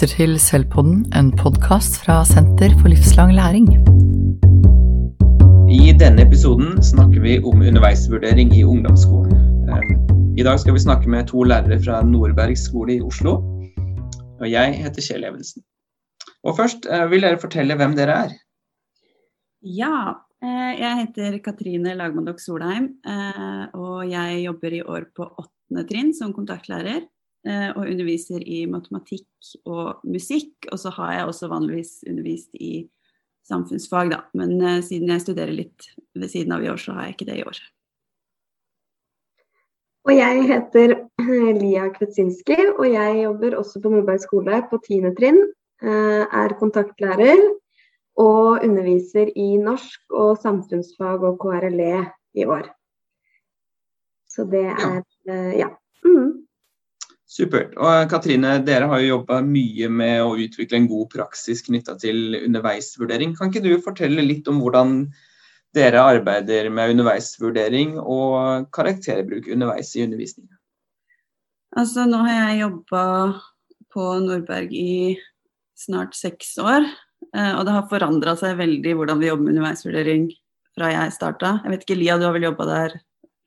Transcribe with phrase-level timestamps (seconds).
[0.00, 3.66] lytter til Selvpodden, en podkast fra Senter for livslang læring.
[5.68, 9.68] I denne episoden snakker vi om underveisvurdering i ungdomsskolen.
[9.68, 9.92] Eh,
[10.40, 13.42] I dag skal vi snakke med to lærere fra Nordberg skole i Oslo.
[14.40, 15.66] Og jeg heter Kjell Evensen.
[16.48, 18.34] Og først eh, vil dere fortelle hvem dere er.
[19.60, 22.94] Ja, eh, jeg heter Katrine Lagmandok Solheim,
[23.76, 27.04] og jeg jobber i år på åttende trinn som kontaktlærer.
[27.48, 30.52] Eh, og underviser i matematikk og musikk.
[30.72, 32.84] Og så har jeg også vanligvis undervist i
[33.48, 34.18] samfunnsfag, da.
[34.36, 37.28] Men uh, siden jeg studerer litt ved siden av i år, så har jeg ikke
[37.30, 37.60] det i år.
[40.08, 45.08] Og jeg heter eh, Lia Kretsinski, og jeg jobber også på Moberg skole på 10.
[45.16, 45.40] trinn.
[45.80, 47.40] Er kontaktlærer
[48.20, 52.02] og underviser i norsk og samfunnsfag og KRLE
[52.36, 52.68] i år.
[54.28, 55.00] Så det er
[55.56, 55.70] ja.
[56.04, 56.39] Mm.
[57.30, 57.76] Supert.
[57.78, 62.34] Og Katrine, dere har jo jobba mye med å utvikle en god praksis knytta til
[62.40, 63.36] underveisvurdering.
[63.38, 65.04] Kan ikke du fortelle litt om hvordan
[65.76, 70.56] dere arbeider med underveisvurdering og karakterbruk underveis i undervisningen?
[71.78, 73.04] Altså, nå har jeg jobba
[73.94, 75.14] på Nordberg i
[75.78, 76.82] snart seks år.
[77.30, 80.26] Eh, og det har forandra seg veldig hvordan vi jobber med underveisvurdering
[80.74, 81.54] fra jeg starta.
[81.62, 82.98] Jeg vet ikke, Lia, du har vel jobba der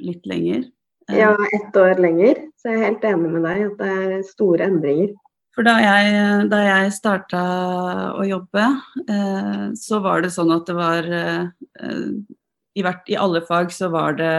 [0.04, 0.70] litt lenger?
[1.12, 2.40] Ja, ett år lenger.
[2.64, 5.10] Så jeg er helt enig med deg at det er store endringer.
[5.54, 7.42] For da jeg, da jeg starta
[8.16, 8.68] å jobbe,
[9.04, 11.44] eh, så var det sånn at det var eh,
[12.80, 14.32] i, hvert, I alle fag så var det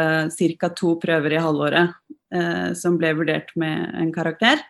[0.56, 0.70] ca.
[0.72, 1.92] to prøver i halvåret
[2.32, 4.64] eh, som ble vurdert med en karakter.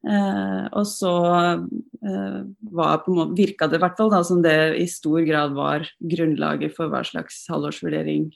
[0.00, 5.84] Og så var måte, virka det i hvert fall som det i stor grad var
[6.00, 8.30] grunnlaget for hva slags halvårsvurdering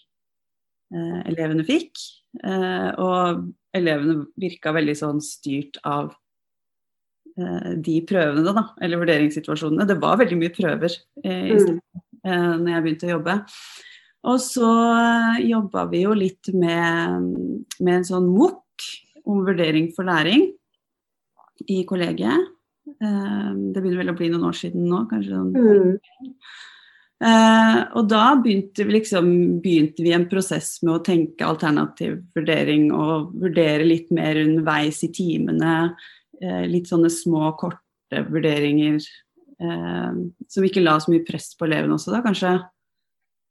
[1.24, 2.02] elevene fikk.
[3.00, 6.12] Og elevene virka veldig sånn styrt av
[7.38, 9.88] eh, de prøvene, da, eller vurderingssituasjonene.
[9.88, 13.38] Det var veldig mye prøver eh, i stedet, eh, når jeg begynte å jobbe.
[14.32, 17.30] Og så eh, jobba vi jo litt med,
[17.80, 18.90] med en sånn MOOC
[19.24, 20.50] om vurdering for læring
[21.70, 22.50] i kollegiet.
[22.84, 26.34] Det begynner vel å bli noen år siden nå, kanskje sånn mm.
[27.22, 29.28] Eh, og da begynte vi, liksom,
[29.62, 35.12] begynte vi en prosess med å tenke alternativ vurdering og vurdere litt mer underveis i
[35.14, 35.94] timene.
[36.42, 41.96] Eh, litt sånne små, korte vurderinger eh, som ikke la så mye press på elevene
[41.96, 42.54] også, da kanskje.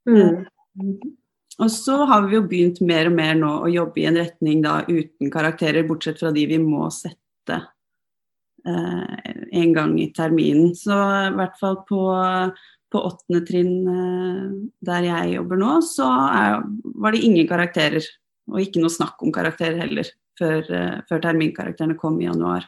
[0.09, 0.43] Mm.
[1.63, 4.63] Og så har vi jo begynt mer og mer nå å jobbe i en retning
[4.65, 7.59] da uten karakterer, bortsett fra de vi må sette
[8.67, 10.73] eh, en gang i terminen.
[10.77, 10.97] Så
[11.29, 12.01] i hvert fall på
[12.93, 14.49] på åttende trinn eh,
[14.85, 16.59] der jeg jobber nå, så er,
[17.01, 18.05] var det ingen karakterer.
[18.51, 22.67] Og ikke noe snakk om karakterer heller, før, eh, før terminkarakterene kom i januar.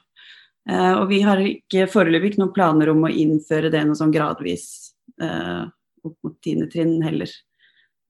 [0.65, 4.13] Eh, og vi har ikke foreløpig ikke noen planer om å innføre det noe sånn
[4.15, 4.67] gradvis
[5.15, 7.29] opp mot tiende trinn heller.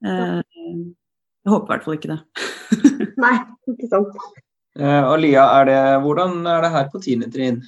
[0.01, 2.17] jeg håper i hvert fall ikke det.
[3.23, 3.35] Nei,
[3.69, 4.15] ikke sant.
[4.79, 7.59] og Lia, er det, hvordan er det her på tiende trinn?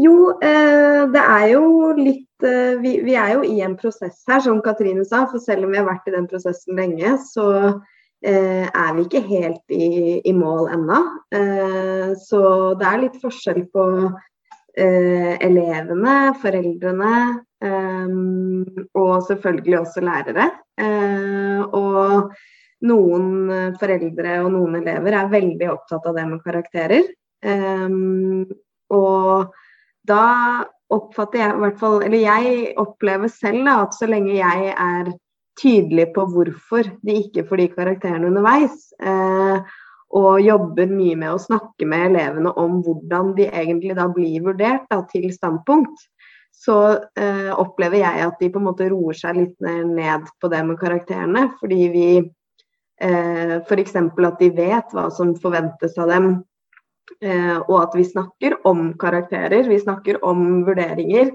[0.00, 4.62] Jo, eh, det er jo litt eh, vi, er jo i en prosess her, som
[4.64, 5.26] Katrine sa.
[5.28, 7.46] For selv om vi har vært i den prosessen lenge, så
[8.24, 11.00] eh, er vi ikke helt i, mål ennå.
[12.22, 12.42] Så
[12.80, 13.86] det er litt forskjell på
[14.72, 17.16] elevene, foreldrene
[18.96, 20.46] og selvfølgelig også lærere.
[21.76, 22.32] og
[22.88, 23.26] noen
[23.78, 27.04] foreldre og noen elever er veldig opptatt av det med karakterer.
[28.96, 29.52] og
[30.08, 30.24] da
[30.92, 35.12] oppfatter jeg i hvert fall Eller jeg opplever selv da, at så lenge jeg er
[35.60, 39.74] tydelig på hvorfor de ikke får de karakterene underveis, eh,
[40.16, 44.88] og jobber mye med å snakke med elevene om hvordan de egentlig da blir vurdert
[44.90, 46.06] da, til standpunkt,
[46.52, 46.78] så
[47.18, 50.78] eh, opplever jeg at de på en måte roer seg litt ned på det med
[50.80, 51.46] karakterene.
[51.60, 53.96] Fordi vi eh, f.eks.
[53.96, 56.34] at de vet hva som forventes av dem
[57.22, 61.32] og at vi snakker om karakterer, vi snakker om vurderinger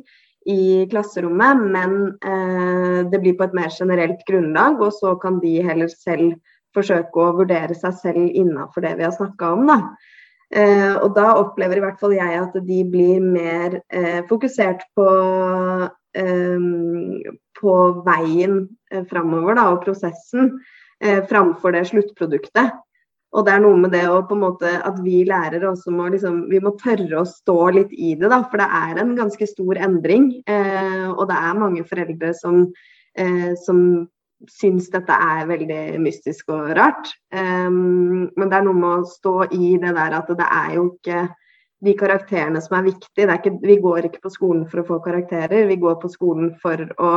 [0.48, 5.58] i klasserommet, men eh, det blir på et mer generelt grunnlag, og så kan de
[5.66, 6.38] heller selv
[6.76, 9.68] forsøke å vurdere seg selv innafor det vi har snakka om.
[9.68, 9.78] Da.
[10.56, 15.08] Eh, og da opplever i hvert fall jeg at de blir mer eh, fokusert på,
[16.16, 16.68] eh,
[17.60, 17.78] på
[18.08, 18.62] veien
[19.12, 20.54] framover da, og prosessen,
[21.04, 22.78] eh, framfor det sluttproduktet.
[23.36, 26.08] Og det er noe med det å på en måte at vi lærere også må
[26.14, 28.42] liksom Vi må tørre å stå litt i det, da.
[28.48, 30.30] For det er en ganske stor endring.
[30.48, 32.64] Eh, og det er mange foreldre som,
[33.20, 34.08] eh, som
[34.54, 37.10] syns dette er veldig mystisk og rart.
[37.34, 40.88] Um, men det er noe med å stå i det der at det er jo
[40.92, 41.24] ikke
[41.86, 43.26] de karakterene som er viktige.
[43.26, 46.54] Er ikke, vi går ikke på skolen for å få karakterer, vi går på skolen
[46.62, 47.12] for å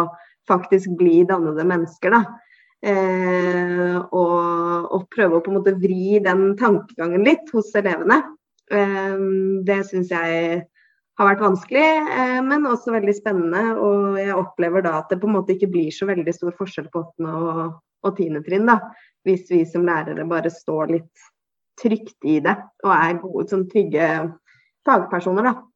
[0.49, 2.17] faktisk bli dannede mennesker.
[2.17, 2.25] da.
[2.81, 8.23] Eh, og, og, prøve å på en måte vri den tankegangen litt hos elevene.
[8.73, 9.25] Eh,
[9.67, 10.63] det syns jeg
[11.21, 11.85] har vært vanskelig,
[12.17, 13.65] eh, men også veldig spennende.
[13.77, 16.89] Og jeg opplever da at det på en måte ikke blir så veldig stor forskjell
[16.93, 17.35] på 8.
[17.37, 17.65] og,
[18.07, 18.41] og 10.
[18.47, 18.69] trinn.
[18.71, 18.81] da,
[19.29, 21.29] Hvis vi som lærere bare står litt
[21.81, 24.07] trygt i det og er gode, sånn trygge
[24.89, 25.51] fagpersoner.
[25.51, 25.70] da.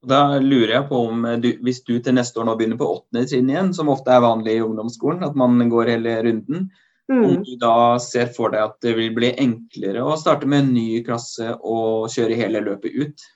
[0.00, 3.26] Da lurer jeg på om du, hvis du til neste år nå begynner på åttende
[3.28, 6.70] trinn igjen, som ofte er vanlig i ungdomsskolen, at man går hele runden,
[7.12, 7.24] mm.
[7.24, 10.72] om du da ser for deg at det vil bli enklere å starte med en
[10.78, 13.28] ny klasse og kjøre hele løpet ut?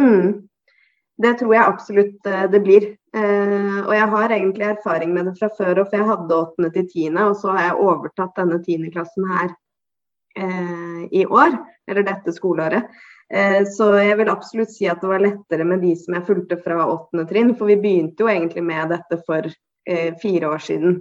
[0.00, 0.48] Mm.
[1.22, 2.88] Det tror jeg absolutt eh, det blir.
[3.14, 6.88] Eh, og jeg har egentlig erfaring med det fra før, for jeg hadde åttende til
[6.88, 9.50] tiende, og så har jeg overtatt denne tiendeklassen her
[10.40, 11.58] eh, i år,
[11.90, 12.88] eller dette skoleåret.
[13.32, 16.58] Eh, så jeg vil absolutt si at det var lettere med de som jeg fulgte
[16.60, 17.54] fra åttende trinn.
[17.56, 20.98] For vi begynte jo egentlig med dette for eh, fire år siden,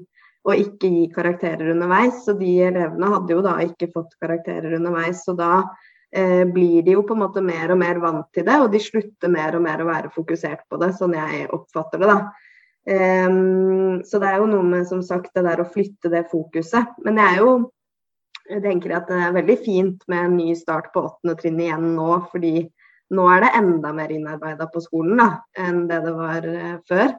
[0.47, 2.23] og ikke gi karakterer underveis.
[2.25, 5.25] Så de elevene hadde jo da ikke fått karakterer underveis.
[5.25, 5.65] Så da
[6.15, 8.79] eh, blir de jo på en måte mer og mer vant til det, og de
[8.79, 12.47] slutter mer og mer å være fokusert på det, sånn jeg oppfatter det, da.
[12.81, 16.95] Um, så det er jo noe med som sagt det der å flytte det fokuset.
[17.05, 17.51] Men jeg er jo
[18.51, 21.91] jeg tenker at det er veldig fint med en ny start på åttende trinn igjen
[21.95, 22.65] nå, fordi
[23.15, 27.13] nå er det enda mer innarbeida på skolen da, enn det det var uh, før.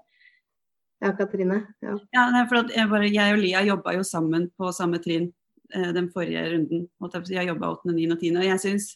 [1.02, 1.58] Ja, Katrine?
[1.82, 5.32] Ja, ja nei, for jeg, bare, jeg, og Lia jobba jo sammen på samme trinn
[5.74, 6.84] eh, den forrige runden.
[7.26, 8.04] Jeg jobba 8., 9.
[8.14, 8.36] og 10.
[8.38, 8.86] Og jeg syns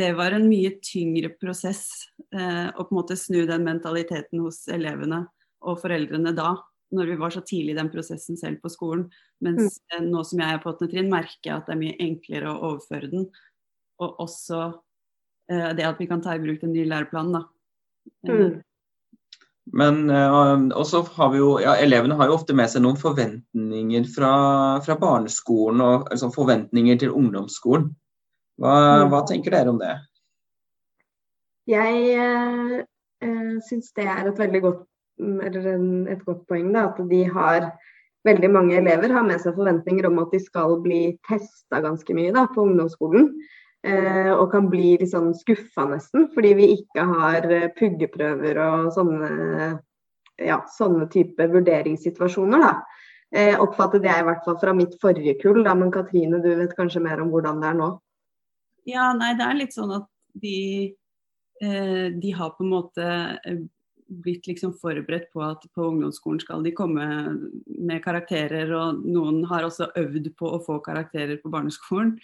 [0.00, 4.64] det var en mye tyngre prosess eh, å på en måte snu den mentaliteten hos
[4.66, 5.22] elevene
[5.62, 6.56] og foreldrene da
[6.94, 9.08] når vi var så tidlig i den prosessen selv på skolen.
[9.44, 10.08] Mens mm.
[10.08, 12.72] nå som jeg er på åttende trinn, merker jeg at det er mye enklere å
[12.72, 13.28] overføre den.
[14.02, 14.62] Og også
[15.52, 17.44] eh, det at vi kan ta i bruk den nye læreplanen, da.
[18.26, 18.56] Eh, mm.
[19.76, 24.06] Men eh, også har vi jo, ja, elevene har jo ofte med seg noen forventninger
[24.14, 24.32] fra,
[24.84, 27.90] fra barneskolen og altså forventninger til ungdomsskolen.
[28.58, 28.74] Hva,
[29.04, 29.10] mm.
[29.12, 29.92] hva, tenker dere om det?
[31.68, 34.87] Jeg eh, syns det er et veldig godt
[35.18, 35.68] Mm, eller
[36.14, 37.72] et godt poeng, da, at de har
[38.26, 42.34] veldig mange elever har med seg forventninger om at de skal bli testa ganske mye
[42.34, 43.32] da, på ungdomsskolen.
[43.86, 48.88] Eh, og kan bli litt sånn skuffa nesten, fordi vi ikke har eh, puggeprøver og
[48.96, 49.68] sånne,
[50.42, 52.64] ja, sånne type vurderingssituasjoner.
[52.64, 52.72] da.
[53.28, 56.74] Eh, oppfattet jeg i hvert fall fra mitt forrige kull, da, men Katrine du vet
[56.76, 57.88] kanskje mer om hvordan det er nå?
[58.88, 60.06] Ja, nei det er litt sånn at
[60.42, 60.60] de,
[61.60, 63.08] eh, de har på en måte
[63.44, 63.60] eh,
[64.08, 67.06] blitt liksom forberedt på at på ungdomsskolen skal de komme
[67.66, 72.16] med karakterer, og noen har også øvd på å få karakterer på barneskolen.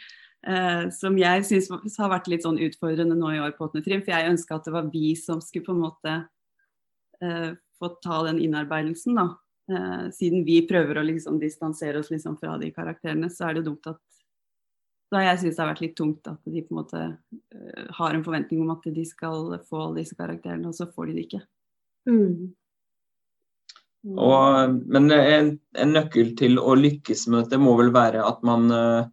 [0.45, 3.85] Eh, som jeg syns har vært litt sånn utfordrende nå i år på 8.
[3.85, 4.03] trinn.
[4.05, 6.17] For jeg ønska at det var vi som skulle på en måte
[7.25, 9.29] eh, få ta den innarbeidelsen, da.
[9.73, 13.69] Eh, siden vi prøver å liksom distansere oss liksom fra de karakterene, så er det
[13.71, 14.03] dumt at
[15.15, 18.17] da jeg syns det har vært litt tungt at de på en måte uh, har
[18.17, 21.27] en forventning om at de skal få alle disse karakterene, og så får de det
[21.29, 21.41] ikke.
[22.11, 22.53] Mm.
[24.05, 28.67] Og, men en, en, nøkkel til å lykkes med dette må vel være at man,
[28.69, 29.07] eh,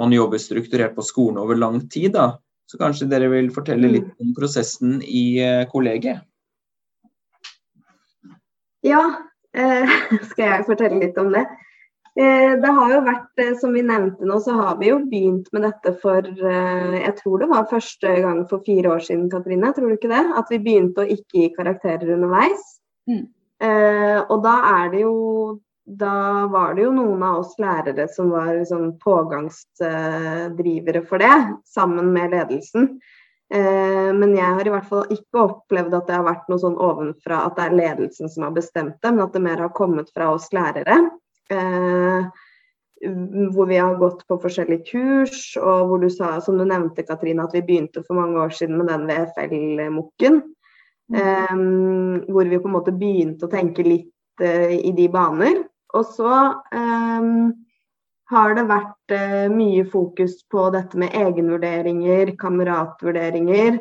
[0.00, 2.14] man jobber strukturert på skolen over lang tid.
[2.16, 2.38] da.
[2.68, 6.24] Så kanskje dere vil fortelle litt om prosessen i eh, kollegiet?
[8.86, 9.02] Ja,
[9.52, 9.96] eh,
[10.30, 11.44] skal jeg fortelle litt om det.
[12.16, 15.48] Eh, det har jo vært, eh, som vi nevnte nå, så har vi jo begynt
[15.52, 19.72] med dette for eh, Jeg tror det var første gang for fire år siden, Katrine.
[19.74, 20.24] Tror du ikke det?
[20.40, 22.62] At vi begynte å ikke gi karakterer underveis.
[23.08, 23.26] Mm.
[23.58, 25.14] Og da er det jo
[25.88, 32.12] da var det jo noen av oss lærere som var liksom pågangsdrivere for det, sammen
[32.12, 33.00] med ledelsen.
[33.48, 37.36] Men jeg har i hvert fall ikke opplevd at det har vært noe sånn ovenfra
[37.48, 40.26] at det er ledelsen som har bestemt det, men at det mer har kommet fra
[40.36, 40.96] oss lærere.
[41.52, 42.28] Eh,
[43.54, 47.44] hvor vi har gått på forskjellige kurs, og hvor du sa, som du nevnte, Katrine,
[47.46, 50.40] at vi begynte for mange år siden med den VFL-mokken.
[51.14, 51.54] Eh,
[52.28, 55.62] hvor vi på en måte begynte å tenke litt eh, i de baner.
[55.96, 56.34] Og så
[56.74, 57.30] eh,
[58.28, 63.78] har det vært eh, mye fokus på dette med egenvurderinger, kameratvurderinger.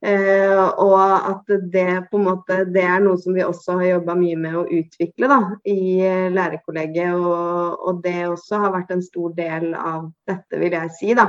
[0.00, 4.14] Uh, og at det på en måte det er noe som vi også har jobba
[4.16, 6.00] mye med å utvikle da, i
[6.32, 7.18] lærerkollegiet.
[7.18, 11.10] Og, og, det også har vært en stor del av dette, vil jeg si.
[11.18, 11.26] da,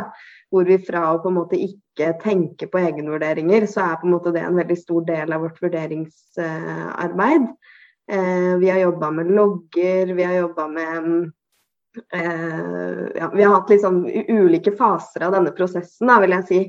[0.52, 4.16] Hvor vi fra å på en måte ikke tenke på egenvurderinger, så er på en
[4.16, 7.52] måte det en veldig stor del av vårt vurderingsarbeid.
[8.12, 11.14] Uh, vi har jobba med logger, vi har jobba med
[11.92, 16.60] ja, Vi har hatt sånn ulike faser av denne prosessen, da, vil jeg si.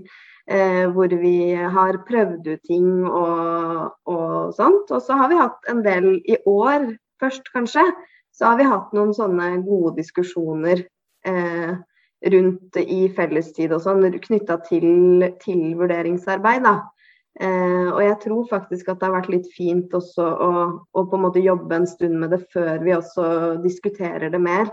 [0.51, 4.91] Eh, hvor vi har prøvd ut ting og, og sånt.
[4.91, 6.89] Og så har vi hatt en del i år
[7.23, 7.85] først, kanskje.
[8.35, 10.83] Så har vi hatt noen sånne gode diskusjoner
[11.29, 11.77] eh,
[12.33, 16.67] rundt i fellestid og sånn, knytta til, til, vurderingsarbeid.
[16.67, 16.75] da.
[17.39, 20.51] Eh, og jeg tror faktisk at det har vært litt fint også å,
[20.91, 23.29] å, på en måte jobbe en stund med det før vi også
[23.63, 24.67] diskuterer det mer.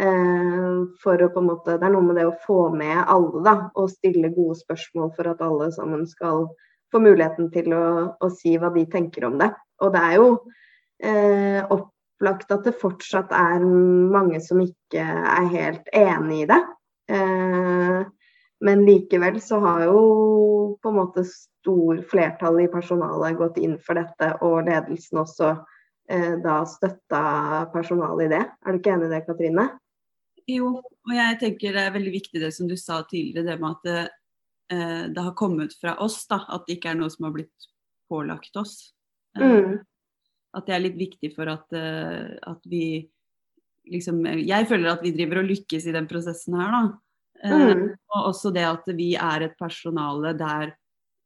[0.00, 3.42] Eh, for å på en måte, Det er noe med det å få med alle
[3.44, 6.46] da, og stille gode spørsmål for at alle sammen skal
[6.92, 9.50] få muligheten til å, å si hva de tenker om det.
[9.84, 10.30] Og det er jo
[11.04, 16.60] eh, opplagt at det fortsatt er mange som ikke er helt enig i det.
[17.12, 18.00] Eh,
[18.60, 20.00] men likevel så har jo
[20.80, 25.52] på en måte stor flertall i personalet gått inn for dette, og ledelsen også
[26.08, 27.22] eh, da støtta
[27.72, 28.42] personalet i det.
[28.64, 29.68] Er du ikke enig i det, Katrine?
[30.48, 33.76] Jo, og jeg tenker det er veldig viktig det som du sa tidligere, det med
[33.76, 34.00] at det,
[34.72, 36.42] eh, det har kommet fra oss, da.
[36.48, 37.68] At det ikke er noe som har blitt
[38.10, 38.92] pålagt oss.
[39.38, 39.78] Eh, mm.
[40.58, 43.08] At det er litt viktig for at, eh, at vi
[43.90, 46.82] liksom Jeg føler at vi driver og lykkes i den prosessen her, da.
[47.44, 47.86] Eh, mm.
[48.14, 50.74] Og også det at vi er et personale der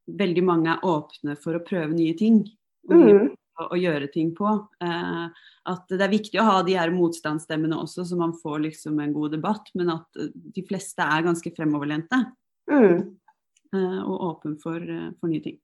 [0.07, 2.45] veldig mange er åpne for å prøve nye ting.
[2.91, 3.33] Og, mm.
[3.63, 4.51] Og gjøre ting på.
[4.83, 8.99] Eh, at det er viktig å ha de her motstandsstemmene også, så man får liksom
[9.03, 9.71] en god debatt.
[9.79, 12.21] Men at de fleste er ganske fremoverlente.
[12.71, 13.15] Mm.
[13.75, 14.81] Eh, og åpen for,
[15.21, 15.59] for, nye ting.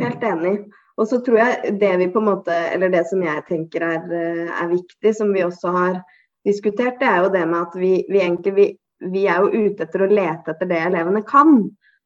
[0.00, 0.56] Helt enig.
[1.00, 4.10] Og så tror jeg det vi på en måte, eller det som jeg tenker er,
[4.48, 6.02] er viktig, som vi også har
[6.44, 8.66] diskutert, det er jo det med at vi, vi egentlig vi
[9.04, 11.58] vi er jo ute etter å lete etter det elevene kan.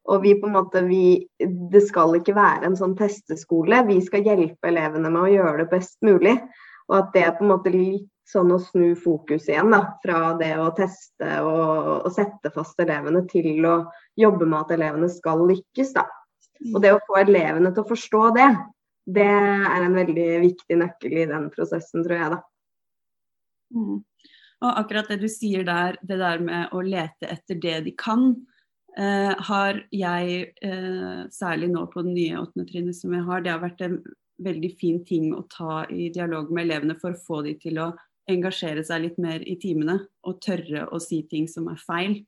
[0.08, 3.82] Og vi på en måte, vi, Det skal ikke være en sånn testeskole.
[3.88, 6.38] Vi skal hjelpe elevene med å gjøre det best mulig.
[6.90, 10.34] Og at det er på en måte litt sånn å snu fokus igjen da, fra
[10.38, 13.76] det å teste og, og sette fast elevene til å
[14.18, 15.94] jobbe med at elevene skal lykkes.
[15.96, 16.06] da.
[16.74, 18.50] Og det å få elevene til å forstå det,
[19.10, 22.36] det er en veldig viktig nøkkel i den prosessen, tror jeg.
[22.36, 22.40] da.
[23.74, 23.98] Mm.
[24.60, 28.34] Og akkurat det du sier der, det der med å lete etter det de kan,
[28.98, 33.52] eh, har jeg, eh, særlig nå på det nye åttende trinnet som jeg har, det
[33.52, 34.00] har vært en
[34.40, 37.92] veldig fin ting å ta i dialog med elevene for å få de til å
[38.30, 42.20] engasjere seg litt mer i timene og tørre å si ting som er feil.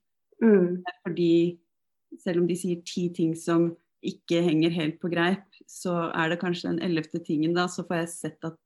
[0.42, 0.82] Mm.
[1.06, 1.58] Fordi
[2.20, 3.70] selv om de sier ti ting som
[4.02, 8.02] ikke henger helt på greip, så er det kanskje den ellevte tingen da, så får
[8.02, 8.58] jeg sett at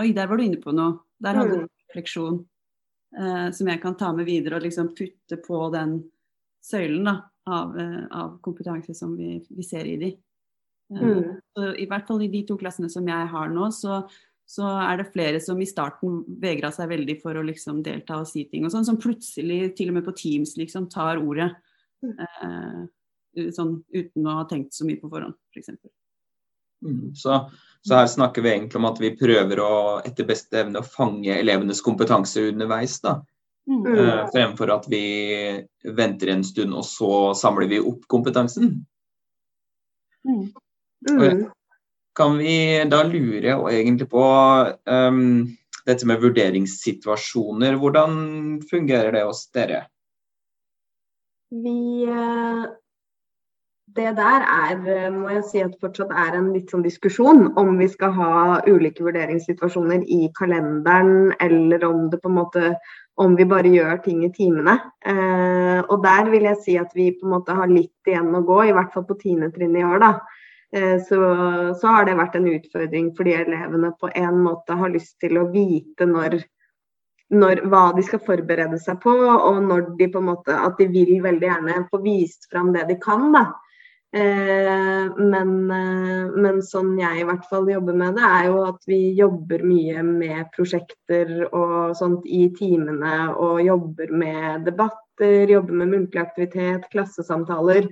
[0.00, 1.00] oi, der var du inne på noe.
[1.22, 1.64] Der hadde du mm.
[1.66, 2.38] en refleksjon
[3.18, 5.98] eh, som jeg kan ta med videre og liksom putte på den
[6.64, 10.12] søylen da, av, eh, av, kompetanse som vi, vi ser i de.
[10.94, 11.36] Eh, mm.
[11.54, 14.02] Så I hvert fall i de to klassene som jeg har nå, så,
[14.46, 18.30] så er det flere som i starten vegra seg veldig for å liksom delta og
[18.30, 21.52] si ting, og sånn, som plutselig, til og med på Teams, liksom tar ordet.
[22.04, 22.16] Mm.
[22.22, 25.74] Eh, sånn uten å ha tenkt så mye på forhånd, f.eks.
[25.76, 27.14] For mm.
[27.16, 27.40] Så
[27.86, 29.72] så her snakker vi egentlig om at vi prøver å
[30.02, 32.98] etter beste evne å fange elevenes kompetanse underveis.
[33.04, 33.20] da.
[33.66, 33.86] Mm.
[33.86, 35.02] Uh, fremfor at vi
[35.96, 38.86] venter en stund, og så samler vi opp kompetansen.
[40.26, 40.46] Mm.
[41.10, 41.44] Mm.
[42.16, 42.56] Kan vi
[42.88, 44.22] da lure egentlig på
[44.86, 45.26] um,
[45.86, 47.76] dette med vurderingssituasjoner.
[47.82, 48.16] Hvordan
[48.70, 49.84] fungerer det hos dere?
[51.50, 52.85] Vi uh
[53.96, 57.88] det der er, må jeg si at fortsatt er en litt sånn diskusjon om vi
[57.90, 58.34] skal ha
[58.68, 62.70] ulike vurderingssituasjoner i kalenderen, eller om det på en måte
[63.16, 64.76] om vi bare gjør ting i timene.
[65.00, 68.44] Eh, og der vil jeg si at vi på en måte har litt igjen å
[68.44, 70.02] gå, i hvert fall på tiendetrinnet i år.
[70.04, 70.10] da.
[70.76, 71.20] Eh, så,
[71.80, 75.46] så, har det vært en utfordring fordi elevene på en måte har lyst til å
[75.52, 76.40] vite når,
[77.32, 80.90] når, hva de skal forberede seg på, og når de på en måte, at de
[80.92, 83.30] vil veldig gjerne få vist fram det de kan.
[83.32, 83.46] da.
[84.16, 88.86] Eh, men, eh, men, sånn jeg i hvert fall jobber med det, er jo at
[88.88, 93.16] vi jobber mye med prosjekter og sånt i timene.
[93.34, 97.90] Og jobber med debatter, jobber med muntlig aktivitet, klassesamtaler.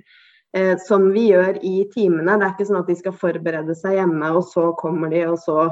[0.55, 2.37] Eh, som vi gjør i timene.
[2.39, 5.35] Det er ikke sånn at de skal forberede seg hjemme, og så kommer de, og
[5.43, 5.65] så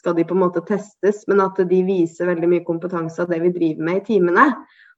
[0.00, 1.26] skal de på en måte testes.
[1.28, 4.46] Men at de viser veldig mye kompetanse av det vi driver med i timene.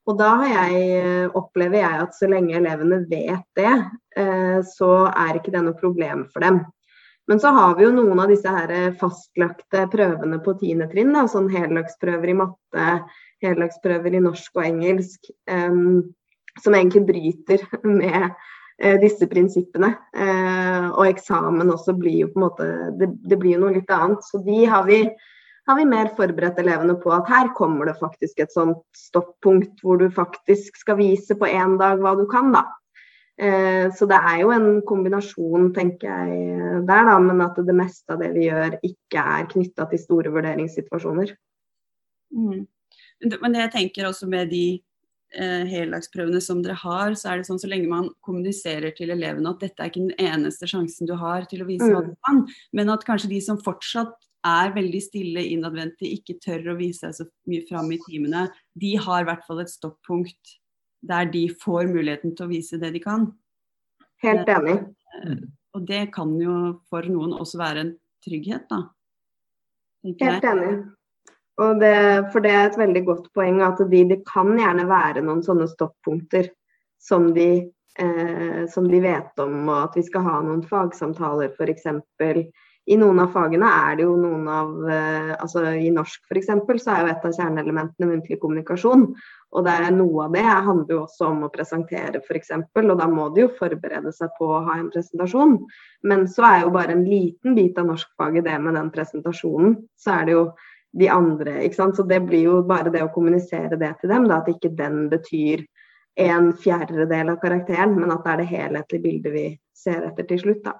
[0.03, 3.73] Og da jeg, eh, opplever jeg at så lenge elevene vet det,
[4.19, 6.63] eh, så er ikke det noe problem for dem.
[7.27, 11.47] Men så har vi jo noen av disse her fastlagte prøvene på tiende trinn, sånn
[11.53, 12.87] heldagsprøver i matte,
[13.43, 16.01] heldagsprøver i norsk og engelsk, um,
[16.59, 19.93] som egentlig bryter med uh, disse prinsippene.
[20.11, 22.69] Uh, og eksamen også blir jo på en måte
[22.99, 24.27] det, det blir jo noe litt annet.
[24.27, 25.05] Så de har vi
[25.67, 30.01] har vi mer forberedt elevene på at her kommer det faktisk et sånt stoppunkt hvor
[30.01, 32.65] du faktisk skal vise på én dag hva du kan, da.
[33.39, 38.13] Eh, så det er jo en kombinasjon, tenker jeg, der, da, men at det meste
[38.13, 41.31] av det vi gjør ikke er knytta til store vurderingssituasjoner.
[42.33, 42.65] Mm.
[43.39, 44.65] Men jeg tenker også med de
[45.33, 49.55] eh, heldagsprøvene som dere har, så er det sånn så lenge man kommuniserer til elevene
[49.55, 52.11] at dette er ikke den eneste sjansen du har til å vise hva Mm.
[52.11, 54.13] du kan, men at kanskje de som fortsatt
[54.47, 58.47] er veldig stille, innadvendte, ikke tør å vise seg så mye fram i timene,
[58.79, 60.57] de har i hvert fall et stoppunkt
[61.03, 63.27] der de får muligheten til å vise det de kan.
[64.23, 64.77] Helt enig.
[65.75, 66.57] Og det kan jo
[66.91, 68.85] for noen også være en trygghet, da.
[70.03, 70.73] Helt enig.
[71.61, 71.95] Og det,
[72.33, 75.67] for det er et veldig godt poeng at de, det kan gjerne være noen sånne
[75.69, 76.49] stoppunkter
[77.03, 77.49] som de,
[77.99, 81.85] eh, som de vet om, og at vi skal ha noen fagsamtaler f.eks.
[82.91, 86.49] I noen av fagene er det jo noen av eh, altså I norsk f.eks.
[86.83, 89.05] så er jo et av kjerneelementene muntlig kommunikasjon.
[89.53, 92.51] Og det er noe av det handler jo også om å presentere f.eks.
[92.81, 95.55] Og da må de jo forberede seg på å ha en presentasjon.
[96.09, 99.77] Men så er jo bare en liten bit av norskfaget det med den presentasjonen.
[99.95, 100.45] Så er det jo
[100.99, 101.95] de andre, ikke sant.
[101.97, 105.07] Så det blir jo bare det å kommunisere det til dem, da, at ikke den
[105.13, 105.63] betyr
[106.19, 109.45] en fjerdedel av karakteren, men at det er det helhetlige bildet vi
[109.77, 110.75] ser etter til slutt, da.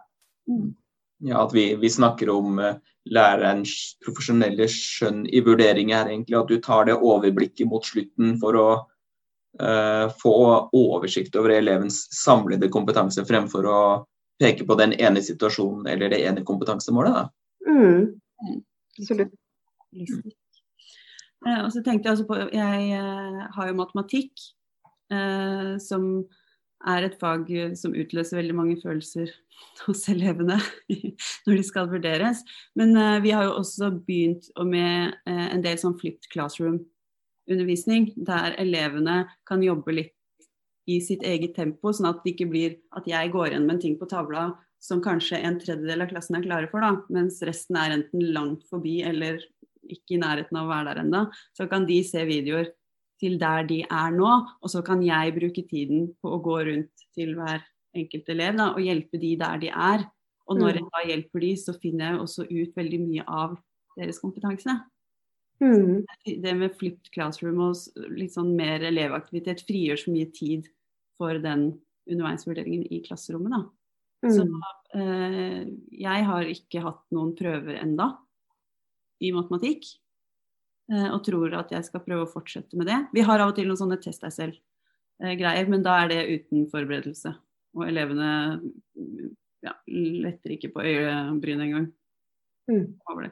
[1.24, 2.76] Ja, At vi, vi snakker om uh,
[3.10, 6.38] lærerens profesjonelle skjønn i vurdering her, egentlig.
[6.40, 8.68] At du tar det overblikket mot slutten for å
[9.62, 10.36] uh, få
[10.76, 13.80] oversikt over elevens samlede kompetanse, fremfor å
[14.42, 17.16] peke på den ene situasjonen eller det ene kompetansemålet.
[17.16, 17.72] Da.
[17.72, 18.60] Mm.
[19.00, 19.36] Absolutt.
[19.94, 20.38] Listisk.
[21.44, 23.02] Eh, og så tenkte Jeg altså på, jeg
[23.56, 24.32] har jo matematikk,
[25.12, 26.24] eh, som
[26.90, 29.32] er et fag eh, som utløser veldig mange følelser
[29.86, 30.58] hos elevene
[31.46, 32.44] når de skal vurderes.
[32.80, 38.58] Men eh, vi har jo også begynt med eh, en del sånn flipped classroom-undervisning, der
[38.62, 40.18] elevene kan jobbe litt
[40.90, 43.84] i sitt eget tempo, sånn at det ikke blir at jeg går igjen med en
[43.86, 44.50] ting på tavla
[44.84, 48.66] som kanskje en tredjedel av klassen er klare for, da, mens resten er enten langt
[48.68, 49.40] forbi eller
[49.88, 51.22] ikke i nærheten av å være der ennå.
[51.56, 52.72] Så kan de se videoer
[53.24, 57.06] til der de er nå, og så kan jeg bruke tiden på å gå rundt
[57.16, 57.64] til hver
[57.96, 60.04] enkelt elev da, og hjelpe de der de er.
[60.52, 63.54] Og når jeg da hjelper de, så finner jeg også ut veldig mye av
[63.96, 64.76] deres kompetanse.
[65.64, 66.04] Mm.
[66.44, 70.68] Det med flipped classroom og litt sånn mer elevaktivitet frigjør så mye tid
[71.22, 71.70] for den
[72.10, 73.54] underveisvurderingen i klasserommet.
[73.56, 73.64] da.
[74.34, 74.60] Så Mm.
[75.00, 78.18] eh, jeg har ikke hatt noen prøver enda
[79.22, 79.86] i matematikk.
[80.92, 83.00] Eh, og tror at jeg skal prøve å fortsette med det.
[83.16, 86.68] Vi har av og til noen sånne test deg selv-greier, men da er det uten
[86.72, 87.32] forberedelse.
[87.78, 88.30] Og elevene
[89.64, 91.92] ja, letter ikke på øyebrynet engang
[92.68, 93.00] Mm.
[93.12, 93.32] over det.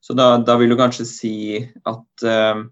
[0.00, 1.34] Så da, da vil du kanskje si
[1.86, 2.62] at uh,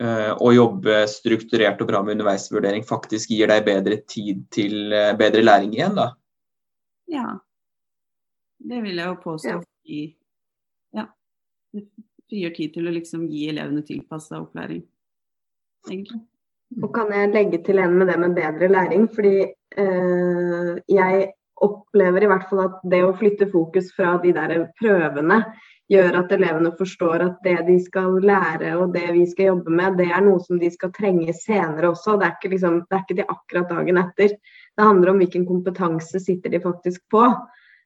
[0.00, 5.12] uh, å jobbe strukturert og bra med underveisvurdering faktisk gir deg bedre tid til uh,
[5.20, 6.10] bedre læring igjen, da?
[7.10, 7.26] Ja.
[8.60, 9.56] Det vil jeg jo påstå.
[9.88, 10.04] Ja.
[11.00, 11.06] Ja.
[12.30, 14.84] Frigjør tid til å liksom gi elevene tilpassa opplæring,
[15.88, 16.20] egentlig.
[16.78, 19.08] Og kan jeg legge til en med det med bedre læring?
[19.10, 21.24] Fordi eh, jeg
[21.60, 25.42] opplever i hvert fall at det å flytte fokus fra de der prøvene
[25.90, 29.96] gjør at elevene forstår at det de skal lære og det vi skal jobbe med,
[29.98, 32.14] det er noe som de skal trenge senere også.
[32.20, 34.36] Det er ikke, liksom, det er ikke de akkurat dagen etter.
[34.78, 37.24] Det handler om hvilken kompetanse sitter de faktisk på.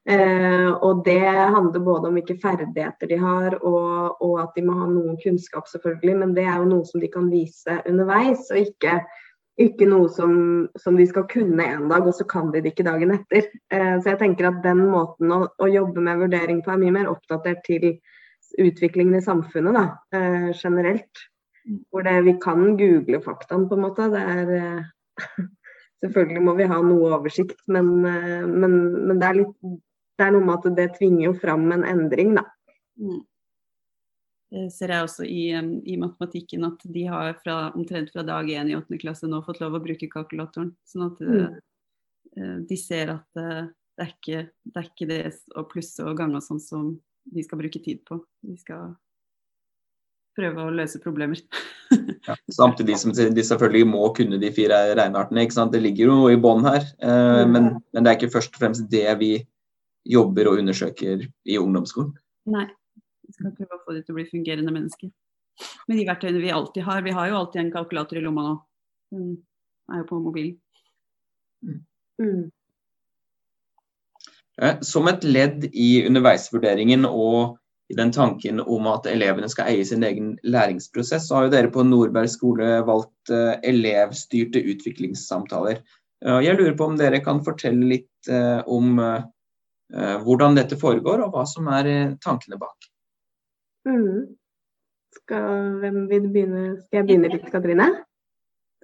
[0.05, 4.77] Eh, og det handler både om hvilke ferdigheter de har, og, og at de må
[4.83, 6.17] ha noen kunnskap, selvfølgelig.
[6.21, 8.99] Men det er jo noe som de kan vise underveis, og ikke,
[9.65, 10.35] ikke noe som,
[10.81, 13.49] som de skal kunne en dag, og så kan de det ikke dagen etter.
[13.73, 16.99] Eh, så jeg tenker at den måten å, å jobbe med vurdering på er mye
[16.99, 17.95] mer oppdatert til
[18.61, 21.25] utviklingen i samfunnet da, eh, generelt.
[21.89, 24.11] Hvor det, vi kan google faktaen, på en måte.
[24.13, 25.45] Det er eh,
[26.05, 28.75] Selvfølgelig må vi ha noe oversikt, men, eh, men,
[29.09, 29.55] men det, er litt,
[30.19, 32.45] det er noe med at det tvinger jo fram en endring, da.
[33.01, 33.23] Mm.
[34.55, 35.45] Det ser jeg også i,
[35.91, 39.59] i matematikken, at de har fra, omtrent fra dag én i åttende klasse nå fått
[39.63, 40.71] lov å bruke kalkulatoren.
[40.87, 41.57] Sånn at eh,
[42.39, 45.23] eh, de ser at eh, det, er ikke, det er ikke det
[45.59, 46.93] å plusse og gange og sånn som
[47.35, 48.21] de skal bruke tid på.
[48.47, 48.93] De skal
[50.39, 51.43] prøve å løse problemer.
[52.25, 52.35] Ja.
[52.51, 55.43] Samtidig som de selvfølgelig må kunne de fire regneartene.
[55.45, 55.75] ikke sant?
[55.77, 57.53] Det ligger jo i bånn her, eh, Mm.
[57.53, 59.29] men, men det er ikke først og fremst det vi
[60.05, 62.15] jobber og undersøker i ungdomsskolen.
[62.53, 62.67] Nei.
[63.25, 65.11] Vi skal prøve å få de til å bli fungerende mennesker.
[65.89, 67.03] Med de verktøyene vi alltid har.
[67.07, 68.55] Vi har jo alltid en kalkulator i lomma nå.
[69.15, 69.33] Den
[69.93, 70.59] er jo på mobilen.
[72.21, 72.51] Mm.
[74.63, 77.59] Eh, Som et ledd i underveisvurderingen og
[77.93, 81.73] i den tanken om at elevene skal eie sin egen læringsprosess, så har jo dere
[81.73, 85.85] på Nordberg skole valgt eh, elevstyrte utviklingssamtaler.
[86.25, 88.29] Jeg lurer på om dere kan fortelle litt
[88.73, 88.95] om
[89.95, 91.87] hvordan dette foregår, og hva som er
[92.25, 92.89] tankene bak.
[93.87, 94.35] Mm.
[95.15, 96.65] Skal, hvem vil begynne?
[96.85, 97.87] Skal jeg begynne litt, Katrine?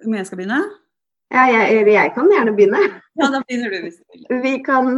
[0.05, 0.61] Om jeg skal begynne?
[1.31, 2.79] Ja, jeg, jeg, kan gjerne begynne.
[3.19, 4.25] Ja, da begynner du hvis du vil.
[4.45, 4.89] Vi kan,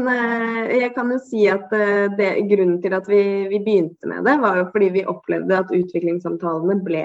[0.72, 1.74] jeg kan jo si at
[2.18, 3.22] det, Grunnen til at vi,
[3.52, 7.04] vi, begynte med det, var jo fordi vi opplevde at utviklingssamtalene ble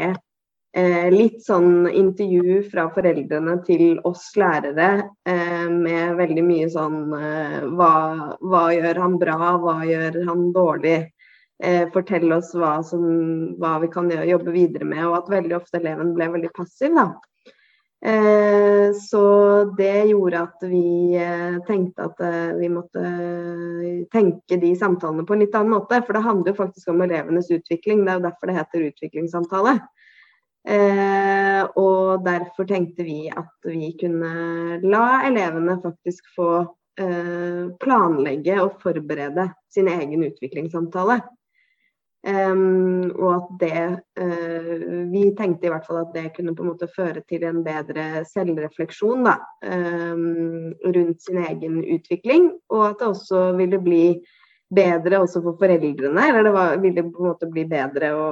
[0.77, 4.91] eh, litt sånn intervju fra foreldrene til oss lærere
[5.29, 7.93] eh, med veldig mye sånn eh, hva,
[8.41, 10.99] hva, gjør han bra, hva gjør han dårlig?
[11.59, 13.03] Eh, fortell oss hva, som,
[13.59, 16.95] hva, vi kan gjøre, jobbe videre med, og at veldig ofte eleven ble veldig passiv.
[16.95, 17.09] da.
[17.99, 19.23] Eh, så
[19.75, 22.21] det gjorde at vi eh, tenkte at
[22.61, 23.03] vi måtte
[24.15, 25.99] tenke de samtalene på en litt annen måte.
[26.07, 28.05] For det handler jo faktisk om elevenes utvikling.
[28.05, 29.81] Det er jo derfor det heter utviklingssamtale.
[30.67, 36.53] Eh, og derfor tenkte vi at vi kunne la elevene faktisk få
[37.01, 41.21] eh, planlegge og forberede sin egen utviklingssamtale.
[42.27, 43.83] Um, og at det
[44.19, 47.61] uh, Vi tenkte i hvert fall at det kunne på en måte føre til en
[47.63, 52.51] bedre selvrefleksjon da, um, rundt sin egen utvikling.
[52.75, 54.03] Og at det også ville bli
[54.75, 56.27] bedre også for foreldrene.
[56.27, 58.27] Eller det var, ville på en måte bli bedre å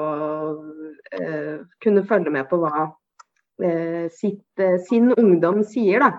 [1.82, 6.10] kunne følge med på hva uh, sitt, uh, sin ungdom sier, da.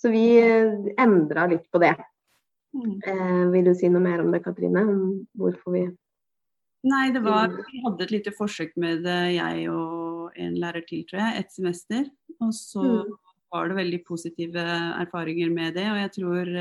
[0.00, 0.40] Så vi
[0.96, 1.96] endra litt på det.
[2.70, 3.50] Mm.
[3.50, 4.84] vil du si noe mer om det, Katrine?
[4.86, 5.00] Om
[5.34, 5.80] hvorfor vi
[6.86, 11.02] Nei, det var Vi hadde et lite forsøk med det, jeg og en lærer til,
[11.10, 11.42] tror jeg.
[11.42, 12.06] Et semester.
[12.40, 13.10] Og så mm.
[13.52, 14.64] var det veldig positive
[15.02, 15.84] erfaringer med det.
[15.90, 16.54] Og jeg tror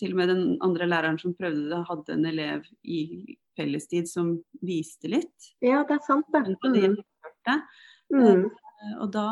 [0.00, 3.02] til og med den andre læreren som prøvde det, hadde en elev i
[3.60, 5.52] fellestid som viste litt.
[5.64, 6.42] Ja, det er sant, det.
[6.64, 6.96] Mm.
[8.10, 8.46] Mm.
[8.48, 9.28] Uh, og da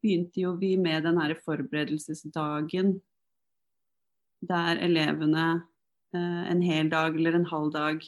[0.00, 2.96] begynte jo vi med den her forberedelsesdagen
[4.46, 5.46] der elevene
[6.14, 8.06] uh, en hel dag eller en halv dag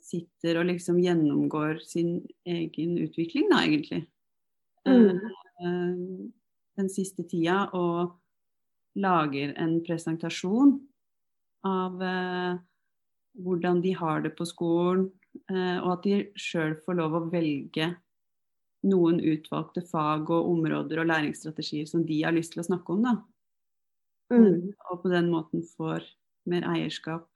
[0.00, 4.04] sitter og liksom gjennomgår sin egen utvikling, da, egentlig.
[4.86, 6.30] Mm.
[6.78, 7.66] den siste tida.
[7.76, 8.14] Og
[8.98, 10.76] lager en presentasjon
[11.66, 12.54] av eh,
[13.44, 15.08] hvordan de har det på skolen,
[15.52, 17.92] eh, og at de sjøl får lov å velge
[18.90, 23.02] noen utvalgte fag og områder og læringsstrategier som de har lyst til å snakke om.
[23.04, 23.16] Da.
[24.32, 24.70] Mm.
[24.90, 26.06] Og på den måten får
[26.48, 27.26] mer eierskap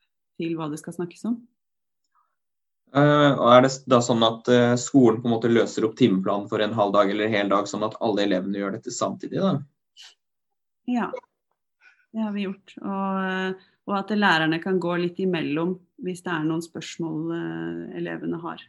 [0.41, 1.43] til hva det skal snakkes om.
[2.95, 6.47] Uh, og Er det da sånn at uh, skolen på en måte løser opp timeplanen
[6.51, 9.41] for en halv dag eller hel dag, sånn at alle elevene gjør dette samtidig?
[9.43, 9.57] da?
[10.87, 11.09] Ja,
[12.15, 12.75] det har vi gjort.
[12.79, 17.97] Og, eh, og, at lærerne kan gå litt imellom hvis det er noen spørsmål uh,
[17.99, 18.63] elevene har.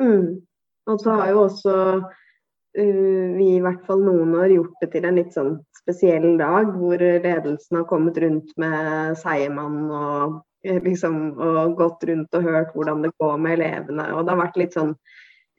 [0.00, 0.44] Mm.
[0.90, 5.08] Og så har jo også uh, vi i hvert fall noen år gjort det til
[5.08, 11.74] en litt sånn spesiell dag, hvor ledelsen har kommet rundt med seiermann og liksom og
[11.76, 14.08] gått rundt og hørt hvordan det går med elevene.
[14.16, 14.94] Og det har vært litt sånn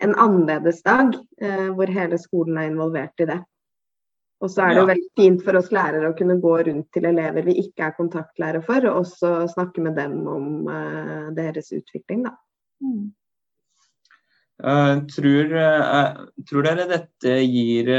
[0.04, 3.42] en annerledes dag, uh, hvor hele skolen er involvert i det.
[4.44, 7.08] Og så er det jo veldig fint for oss lærere å kunne gå rundt til
[7.08, 12.26] elever vi ikke er kontaktlærere for, og også snakke med dem om uh, deres utvikling,
[12.28, 12.34] da.
[12.84, 13.06] Mm.
[14.60, 16.20] Uh, tror, uh,
[16.50, 17.92] tror, dere dette gir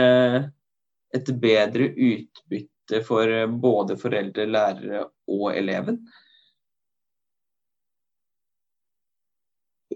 [1.16, 3.32] et bedre utbytte for
[3.64, 6.02] både foreldre, lærere og eleven?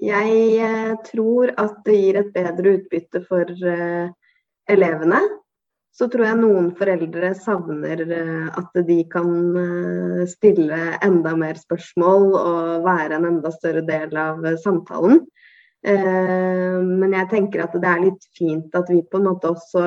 [0.01, 3.53] Jeg tror at det gir et bedre utbytte for
[4.71, 5.21] elevene
[5.91, 12.27] så tror jeg noen foreldre savner eh, at de kan eh, stille enda mer spørsmål
[12.39, 15.25] og være en enda større del av eh, samtalen.
[15.81, 19.85] Men jeg tenker at det er litt fint at vi på en måte også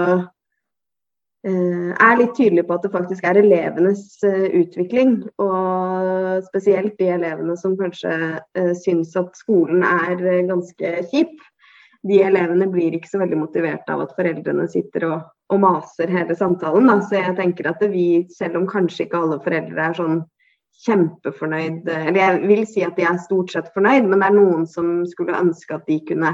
[1.45, 5.19] er litt tydelige på at det faktisk er elevenes utvikling.
[5.37, 8.15] Og spesielt de elevene som kanskje
[8.81, 10.17] syns at skolen er
[10.49, 11.37] ganske kjip.
[12.03, 15.21] De elevene blir ikke så veldig motivert av at foreldrene sitter og
[15.53, 16.87] og maser hele samtalen.
[16.89, 16.99] Da.
[17.05, 20.21] Så jeg tenker at vi, selv om kanskje ikke alle foreldre er sånn
[20.83, 24.65] kjempefornøyd, eller jeg vil si at de er stort sett fornøyd, men det er noen
[24.67, 26.33] som skulle ønske at de kunne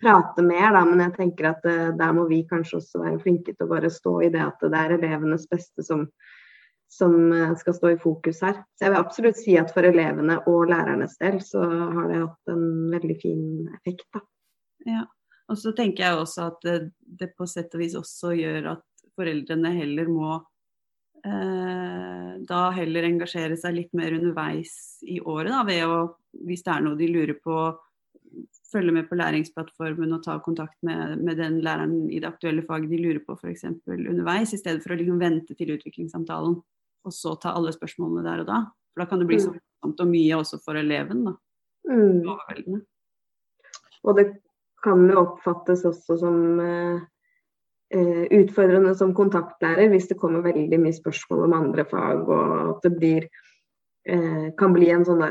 [0.00, 0.84] prate mer, da.
[0.86, 3.90] Men jeg tenker at uh, der må vi kanskje også være flinke til å bare
[3.92, 6.06] stå i det at det er elevenes beste som,
[6.88, 8.62] som uh, skal stå i fokus her.
[8.78, 12.54] Så jeg vil absolutt si at for elevene og lærernes del så har det hatt
[12.54, 13.42] en veldig fin
[13.74, 14.22] effekt, da.
[14.88, 15.04] Ja.
[15.50, 19.04] Og så tenker jeg også at det, det, på sett og vis også gjør at
[19.18, 20.36] foreldrene heller må
[21.26, 26.00] eh, da heller engasjere seg litt mer underveis i året, da, ved å,
[26.46, 27.56] hvis det er noe de lurer på,
[28.70, 32.92] følge med på læringsplattformen og ta kontakt med, med, den læreren i det aktuelle faget
[32.92, 33.66] de lurer på f.eks.
[33.90, 36.60] underveis, i stedet for å liksom vente til utviklingssamtalen
[37.04, 38.60] og så ta alle spørsmålene der og da.
[38.92, 40.04] For da kan det bli så voldsomt mm.
[40.04, 41.24] og mye også for eleven.
[41.26, 41.34] da.
[41.88, 42.22] Mm.
[42.28, 42.80] Overveldende.
[44.04, 44.26] Og det
[44.84, 47.02] kan jo oppfattes også som eh,
[47.94, 52.86] eh, utfordrende som kontaktlærer hvis det kommer veldig mye spørsmål om andre fag, og at
[52.86, 53.28] det blir
[54.08, 55.24] eh, kan bli en sånn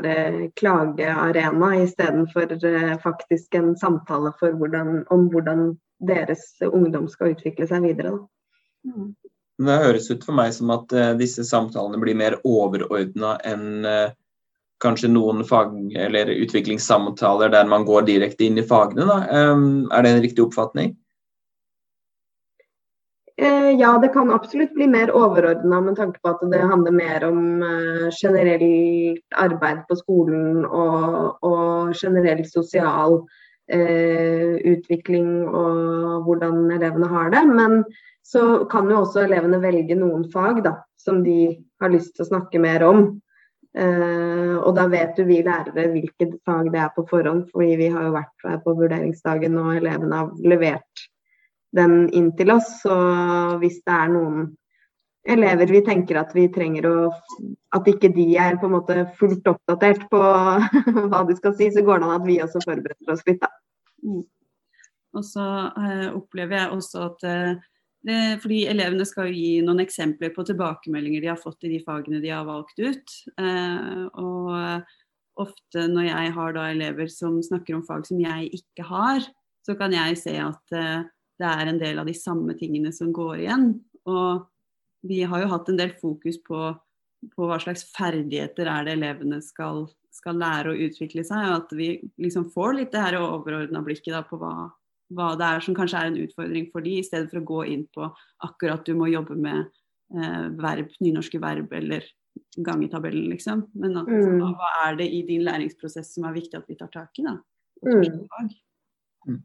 [0.58, 8.16] klagearena istedenfor eh, faktisk en samtale hvordan, om hvordan deres ungdom skal utvikle seg videre.
[8.86, 9.12] Mm.
[9.60, 14.12] Det høres ut for meg som at eh, disse samtalene blir mer overordna enn uh,
[14.80, 19.06] kanskje noen fag- eller utviklingssamtaler der man går direkte inn i fagene.
[19.06, 19.18] Da.
[19.28, 20.96] er det en riktig oppfatning?
[23.40, 27.24] Eh, ja, det kan absolutt bli mer overordna med tanke på at det handler mer
[27.24, 33.22] om uh, generelt arbeid på skolen og, og generell sosial
[33.72, 37.42] eh, utvikling og hvordan elevene har det.
[37.48, 37.80] Men
[38.22, 42.30] så kan jo også elevene velge noen fag da, som de har lyst til å
[42.34, 43.06] snakke mer om.
[43.70, 47.90] Uh, og da vet jo vi lærere hvilket fag det er på forhånd, fordi vi
[47.94, 51.04] har jo vært på vurderingsdagen og elevene har levert
[51.78, 52.80] den inn til oss.
[52.82, 52.96] Så
[53.62, 54.48] hvis det er noen
[55.28, 56.96] elever vi tenker at vi trenger å
[57.76, 60.20] At ikke de er på en måte fullt oppdatert på
[61.12, 63.50] hva de skal si, så går det an at vi også forbereder oss litt, da.
[64.02, 64.24] Mm.
[65.14, 67.36] Og så eh, opplever jeg også at det,
[68.40, 72.22] fordi elevene skal jo gi noen eksempler på tilbakemeldinger de har fått i de fagene
[72.22, 73.16] de har valgt ut.
[73.36, 78.86] Eh, og ofte når jeg har da elever som snakker om fag som jeg ikke
[78.88, 79.24] har,
[79.66, 81.04] så kan jeg se at eh,
[81.40, 83.70] det er en del av de samme tingene som går igjen.
[84.08, 84.46] Og
[85.06, 86.72] vi har jo hatt en del fokus på,
[87.34, 91.48] på hva slags ferdigheter er det elevene skal, skal lære å utvikle seg.
[91.48, 94.68] Og at vi liksom får litt det her overordna blikket da, på hva,
[95.16, 97.60] hva det er som kanskje er en utfordring for de, i stedet for å gå
[97.72, 98.06] inn på
[98.46, 99.66] akkurat du må jobbe med
[100.14, 102.06] eh, verb, nynorske verb eller
[102.56, 103.66] gangetabellen, liksom.
[103.78, 104.40] Men at, mm.
[104.54, 107.36] hva er det i din læringsprosess som er viktig at vi tar tak i, da?
[107.86, 108.26] Mm.
[109.26, 109.40] mm.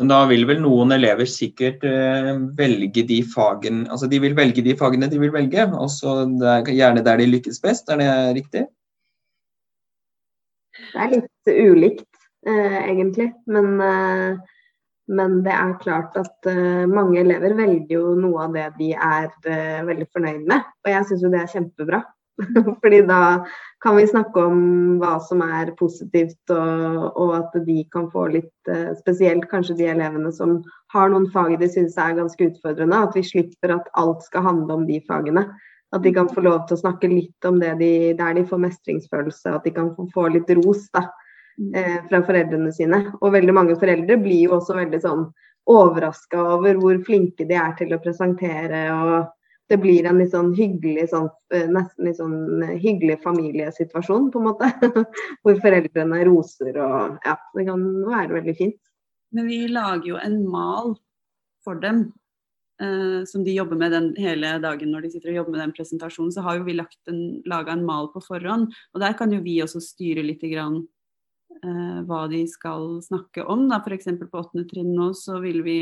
[0.00, 4.64] Men da vil vel noen elever sikkert eh, velge de fagene Altså de vil velge
[4.64, 6.22] de fagene de vil velge, og så
[6.70, 8.64] gjerne der de lykkes best, er det riktig?
[10.72, 12.08] Det er litt ulikt,
[12.48, 13.28] eh, egentlig.
[13.46, 14.40] Men eh,
[15.12, 19.28] men det er klart at uh, mange elever velger jo noe av det de er
[19.28, 20.66] uh, veldig fornøyd med.
[20.84, 22.02] Og jeg syns jo det er kjempebra.
[22.82, 23.20] Fordi da
[23.84, 24.62] kan vi snakke om
[25.02, 29.90] hva som er positivt, og, og at de kan få litt uh, Spesielt kanskje de
[29.92, 30.60] elevene som
[30.94, 33.04] har noen fag de syns er ganske utfordrende.
[33.08, 35.46] At vi slipper at alt skal handle om de fagene.
[35.92, 38.64] At de kan få lov til å snakke litt om det de, der de får
[38.64, 39.58] mestringsfølelse.
[39.58, 40.88] At de kan få, få litt ros.
[40.96, 41.10] da
[41.74, 43.04] eh, fra foreldrene sine.
[43.20, 45.28] Og veldig mange foreldre blir jo også veldig sånn
[45.70, 48.88] overraska over hvor flinke de er til å presentere.
[48.94, 49.30] og
[49.72, 54.48] det blir en litt sånn hyggelig, sånn, eh, nesten litt sånn hyggelig familiesituasjon, på en
[54.50, 54.68] måte.
[55.42, 58.80] Hvor foreldrene roser og Ja, det kan være veldig fint.
[59.32, 60.92] Men vi lager jo en mal
[61.64, 62.04] for dem,
[62.82, 65.76] eh, som de jobber med den hele dagen når de sitter og jobber med den
[65.78, 66.34] presentasjonen.
[66.34, 69.80] Så har jo vi laga en mal på forhånd, og der kan jo vi også
[69.80, 70.82] styre litt grann
[71.66, 73.68] eh, hva de skal snakke om.
[73.72, 74.10] F.eks.
[74.22, 75.78] på åttende trinn nå så vil vi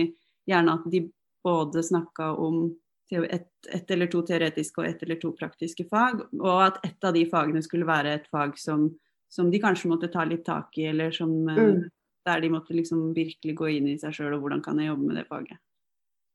[0.49, 1.07] gjerne at de
[1.45, 2.69] både snakka om
[3.11, 7.15] ett et eller to teoretiske og ett eller to praktiske fag, og at ett av
[7.15, 8.87] de fagene skulle være et fag som,
[9.29, 11.83] som de kanskje måtte ta litt tak i, eller som, eh, mm.
[12.27, 15.09] der de måtte liksom virkelig gå inn i seg sjøl, og hvordan kan jeg jobbe
[15.09, 15.59] med det faget.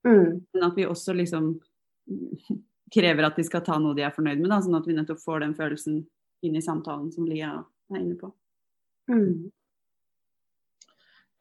[0.06, 0.46] Mm.
[0.54, 1.56] Men at vi også liksom
[2.96, 5.24] krever at de skal ta noe de er fornøyd med, da, sånn at vi nettopp
[5.24, 6.04] får den følelsen
[6.46, 7.56] inn i samtalen som Lia
[7.90, 8.30] er inne på.
[9.12, 9.52] Mm.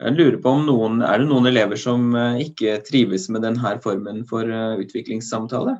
[0.04, 3.76] Jeg lurer på om noen, Er det noen elever som eh, ikke trives med denne
[3.82, 5.78] formen for eh, utviklingssamtale?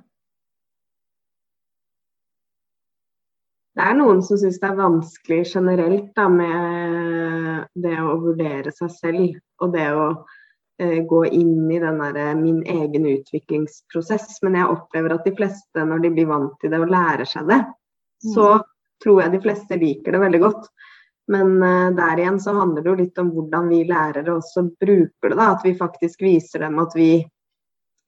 [3.74, 8.92] Det er noen som syns det er vanskelig generelt da, med det å vurdere seg
[8.94, 9.40] selv.
[9.64, 10.04] Og det å
[10.78, 14.38] eh, gå inn i den der, eh, min egen utviklingsprosess.
[14.46, 17.50] Men jeg opplever at de fleste, når de blir vant til det og lærer seg
[17.50, 17.60] det,
[18.30, 18.66] så mm.
[19.02, 20.70] tror jeg de fleste liker det veldig godt.
[21.32, 25.30] Men uh, der igjen så handler det jo litt om hvordan vi lærere også bruker
[25.30, 25.38] det.
[25.38, 27.10] da, At vi faktisk viser dem at vi,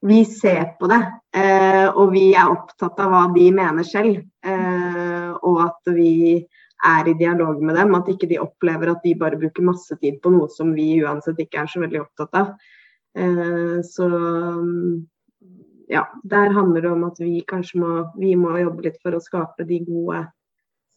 [0.06, 1.00] vi ser på det.
[1.36, 4.20] Uh, og vi er opptatt av hva de mener selv.
[4.44, 6.44] Uh, og at vi
[6.86, 7.96] er i dialog med dem.
[7.96, 11.40] At ikke de opplever at de bare bruker masse tid på noe som vi uansett
[11.40, 12.56] ikke er så veldig opptatt av.
[13.86, 14.06] så
[15.88, 19.22] ja, der handler det om at vi kanskje må, vi må jobbe litt for å
[19.24, 20.18] skape de gode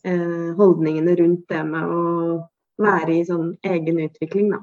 [0.05, 2.03] eh, holdningene rundt det med å,
[2.79, 4.59] være i sånn egen utvikling, da.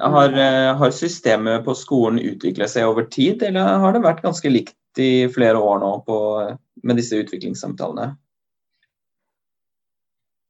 [0.00, 4.50] Har, eh, har, systemet på skolen utviklet seg over tid, eller har det vært ganske
[4.50, 6.16] likt i flere år nå på,
[6.82, 8.16] med disse utviklingssamtalene?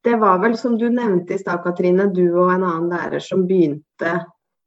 [0.06, 3.44] Det var vel som du nevnte i stad, Katrine, du og en annen lærer som
[3.48, 4.14] begynte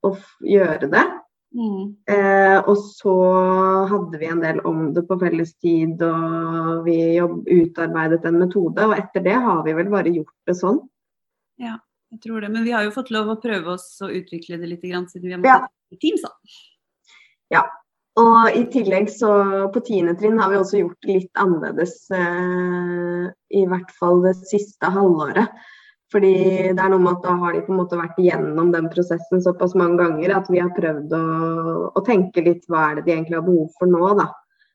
[0.06, 0.14] å
[0.46, 1.06] gjøre det.
[1.52, 1.96] Mm.
[2.08, 3.14] Eh, og så
[3.92, 8.88] hadde vi en del om det på felles tid, og vi jobb, utarbeidet en metode.
[8.88, 10.80] Og etter det har vi vel bare gjort det sånn.
[11.62, 11.78] Ja.
[12.12, 12.50] Jeg tror det.
[12.52, 15.32] Men vi har jo fått lov å prøve oss å utvikle det litt, siden vi
[15.32, 15.96] har måttet ja.
[15.96, 16.26] i Teams.
[16.26, 16.34] da.
[17.56, 17.62] Ja.
[18.20, 19.32] Og i tillegg så
[19.72, 24.92] på tiende trinn har vi også gjort litt annerledes, eh, i hvert fall det siste
[24.92, 25.48] halvåret.
[26.12, 26.34] Fordi
[26.76, 29.44] det er noe med at da har de på en måte vært igjennom den prosessen
[29.44, 31.26] såpass mange ganger at vi har prøvd å,
[31.96, 34.28] å tenke litt hva er det de egentlig har behov for nå, da.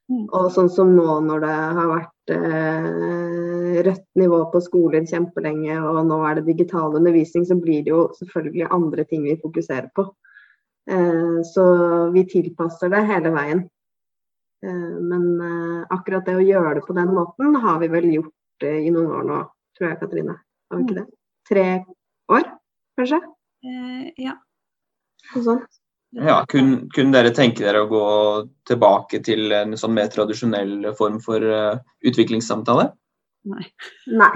[0.07, 0.22] Mm.
[0.38, 5.99] Og sånn som nå når det har vært eh, rødt nivå på skoler kjempelenge, og
[6.07, 10.07] nå er det digital undervisning, så blir det jo selvfølgelig andre ting vi fokuserer på.
[10.90, 11.64] Eh, så
[12.14, 13.66] vi tilpasser det hele veien.
[14.64, 18.66] Eh, men eh, akkurat det å gjøre det på den måten har vi vel gjort
[18.66, 19.44] i noen år nå,
[19.77, 20.38] tror jeg Katrine.
[20.70, 21.03] Har vi ikke mm.
[21.03, 21.26] det?
[21.49, 21.67] Tre
[22.33, 22.47] år,
[22.99, 23.21] kanskje?
[23.67, 24.37] Eh, ja.
[26.17, 28.05] Ja, Kunne kun dere tenke dere å gå
[28.69, 32.89] tilbake til en sånn mer tradisjonell form for uh, utviklingssamtale?
[33.51, 33.67] Nei.
[34.11, 34.33] Nei.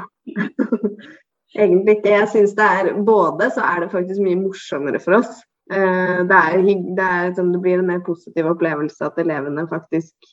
[1.61, 2.13] Egentlig ikke.
[2.13, 5.41] Jeg syns det er både så er det faktisk mye morsommere for oss.
[5.73, 10.33] Uh, det, er, det, er, sånn, det, blir en mer positiv opplevelse at elevene faktisk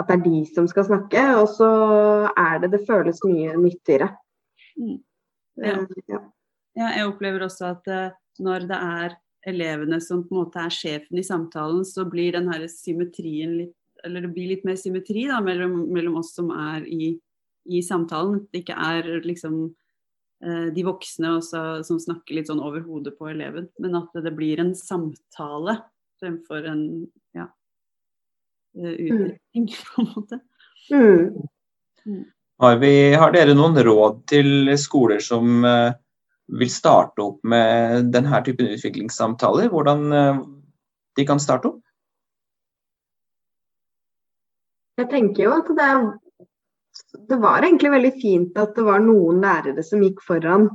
[0.00, 1.24] At det er de som skal snakke.
[1.38, 1.70] Og så
[2.34, 4.10] er det Det føles mye nyttigere.
[4.80, 4.98] Mm.
[5.60, 5.78] Ja.
[5.78, 6.20] Uh, ja.
[6.74, 6.88] ja.
[6.98, 7.88] jeg opplever også at
[8.42, 12.48] når det er elevene som på en måte er sjefen i samtalen, så blir den
[12.50, 16.84] her symmetrien litt eller det blir litt mer symmetri da, mellom, mellom oss som er
[16.84, 17.14] i,
[17.64, 18.42] i, samtalen.
[18.52, 19.58] Det ikke er liksom
[20.44, 24.34] eh, de voksne også, som snakker litt sånn over hodet på eleven, men at det
[24.36, 25.78] blir en samtale
[26.22, 26.84] fremfor en
[27.36, 27.48] ja,
[28.76, 29.68] eh, mm.
[29.88, 30.40] på en måte.
[30.92, 32.24] Mm.
[32.64, 35.92] Har, vi, har, dere noen råd til skoler som eh,
[36.56, 40.38] vil starte opp med denne typen utviklingssamtaler, hvordan eh,
[41.18, 41.82] de kan starte opp?
[44.96, 45.90] Jeg tenker jo at det,
[47.28, 50.70] det var egentlig veldig fint at det var noen lærere som gikk foran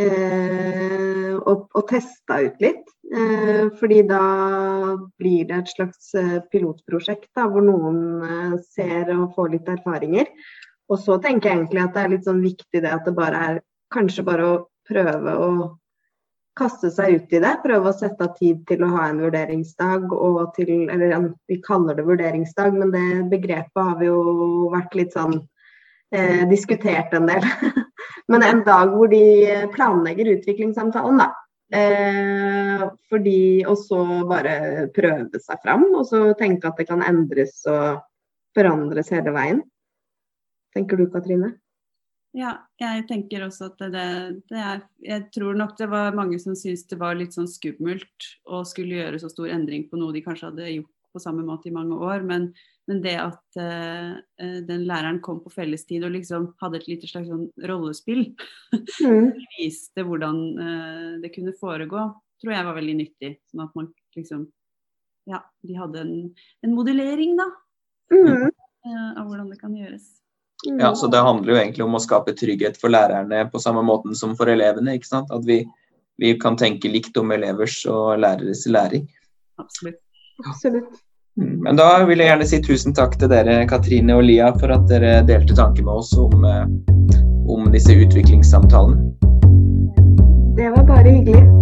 [0.00, 2.86] eh, og, og testa ut litt.
[3.08, 4.22] Eh, fordi da
[5.20, 10.32] blir det et slags eh, pilotprosjekt da, hvor noen ser og får litt erfaringer.
[10.88, 13.42] Og så tenker jeg egentlig at det er litt sånn viktig det at det bare
[13.50, 13.60] er
[13.92, 14.56] kanskje bare å
[14.88, 15.50] prøve å
[16.58, 17.52] kaste seg ut i det.
[17.62, 21.98] Prøve å sette av tid til å ha en vurderingsdag og til Eller vi kaller
[21.98, 25.36] det vurderingsdag, men det begrepet har vi jo vært litt sånn
[26.14, 27.46] eh, diskutert en del.
[28.32, 31.30] men en dag hvor de planlegger utviklingssamtalen, da.
[31.68, 37.60] Eh, fordi, og så bare prøve seg fram, og så tenke at det kan endres
[37.68, 38.00] og
[38.56, 39.60] forandres hele veien.
[40.76, 41.54] Tenker du Katrine?
[42.36, 44.04] Ja, jeg tenker også at det,
[44.50, 48.28] det, er Jeg tror nok det var mange som syntes det var litt sånn skummelt
[48.44, 51.70] å skulle gjøre så stor endring på noe de kanskje hadde gjort på samme måte
[51.70, 52.22] i mange år.
[52.28, 52.50] Men,
[52.90, 54.18] men det at uh,
[54.68, 58.26] den læreren kom på fellestid og liksom hadde et lite slags sånn rollespill,
[58.76, 59.32] mm.
[59.58, 62.10] viste hvordan uh, det kunne foregå,
[62.42, 63.34] tror jeg var veldig nyttig.
[63.50, 64.46] Sånn at man liksom
[65.28, 66.14] Ja, de hadde en,
[66.64, 67.50] en modellering, da.
[68.14, 68.48] Mm.
[68.86, 70.06] Uh, av hvordan det kan gjøres.
[70.66, 74.14] Ja, så Det handler jo egentlig om å skape trygghet for lærerne på samme måten
[74.14, 74.96] som for elevene.
[74.98, 75.30] ikke sant?
[75.30, 75.62] At vi,
[76.18, 79.06] vi kan tenke likt om elevers og læreres læring.
[79.58, 80.00] Absolutt.
[80.46, 80.98] Absolutt.
[81.38, 84.74] Mm, men da vil jeg gjerne si tusen takk til dere Katrine og Lia for
[84.74, 86.66] at dere delte tanker med oss om, eh,
[87.46, 89.14] om disse utviklingssamtalene.
[90.58, 91.57] Det var bare hyggelig.